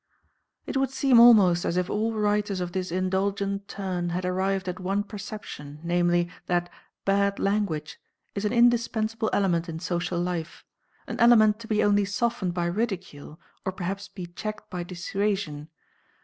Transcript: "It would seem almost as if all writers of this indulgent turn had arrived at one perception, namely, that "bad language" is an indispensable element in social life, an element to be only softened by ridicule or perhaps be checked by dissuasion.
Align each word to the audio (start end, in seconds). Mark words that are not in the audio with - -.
"It 0.65 0.75
would 0.77 0.89
seem 0.89 1.19
almost 1.19 1.63
as 1.63 1.77
if 1.77 1.87
all 1.87 2.13
writers 2.15 2.59
of 2.59 2.71
this 2.71 2.91
indulgent 2.91 3.67
turn 3.67 4.09
had 4.09 4.25
arrived 4.25 4.67
at 4.67 4.79
one 4.79 5.03
perception, 5.03 5.79
namely, 5.83 6.27
that 6.47 6.71
"bad 7.05 7.37
language" 7.37 7.99
is 8.33 8.43
an 8.43 8.51
indispensable 8.51 9.29
element 9.31 9.69
in 9.69 9.77
social 9.77 10.19
life, 10.19 10.65
an 11.05 11.19
element 11.19 11.59
to 11.59 11.67
be 11.67 11.83
only 11.83 12.05
softened 12.05 12.55
by 12.55 12.65
ridicule 12.65 13.39
or 13.63 13.71
perhaps 13.71 14.07
be 14.07 14.25
checked 14.25 14.71
by 14.71 14.81
dissuasion. 14.81 15.69